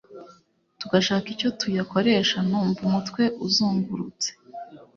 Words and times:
tugashaka 0.79 1.27
icyo 1.33 1.49
tuyakoresha 1.59 2.37
numva 2.49 2.79
umutwe 2.87 3.23
uzungurutse!! 3.45 4.29